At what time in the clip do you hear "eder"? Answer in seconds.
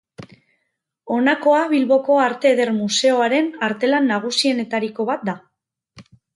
2.55-2.73